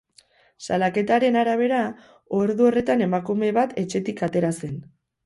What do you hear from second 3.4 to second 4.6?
bat etxetik atera